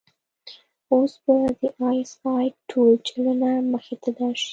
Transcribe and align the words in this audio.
اوس 0.91 1.13
به 1.23 1.35
د 1.59 1.61
آى 1.87 1.97
اس 2.03 2.11
آى 2.33 2.45
ټول 2.69 2.91
چلونه 3.07 3.49
مخې 3.71 3.95
ته 4.01 4.09
درشي. 4.17 4.49